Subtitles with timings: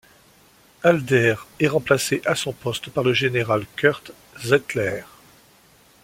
[0.83, 4.11] Halder est remplacé à son poste par le général Kurt
[4.43, 5.03] Zeitzler.